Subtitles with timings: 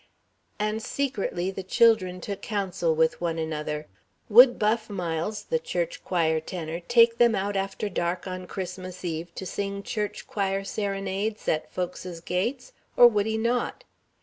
[0.57, 3.85] And secretly the children took counsel with one another:
[4.29, 9.29] Would Buff Miles, the church choir tenor, take them out after dark on Christmas Eve,
[9.35, 13.83] to sing church choir serenades at folks' gates, or would he not?